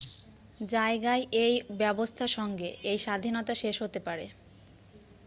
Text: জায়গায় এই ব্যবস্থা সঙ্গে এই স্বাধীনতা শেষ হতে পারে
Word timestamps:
জায়গায় 0.67 1.23
এই 1.43 1.53
ব্যবস্থা 1.77 2.25
সঙ্গে 2.37 2.69
এই 2.83 2.97
স্বাধীনতা 2.97 3.53
শেষ 3.55 3.75
হতে 3.81 3.99
পারে 3.99 4.25